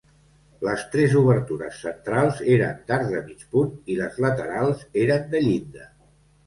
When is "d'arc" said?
2.89-3.07